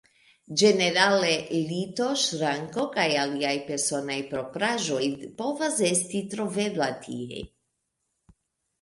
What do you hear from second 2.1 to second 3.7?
ŝranko, kaj aliaj